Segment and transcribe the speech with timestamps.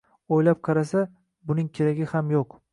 [0.35, 1.05] o`ylab qarasa,
[1.53, 2.63] buning keragi ham yo`q